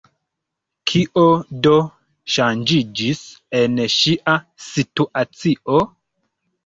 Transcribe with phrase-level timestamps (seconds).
[0.91, 1.25] Kio
[1.67, 1.73] do
[2.37, 3.21] ŝanĝiĝis
[3.63, 4.35] en ŝia
[4.73, 5.83] situacio?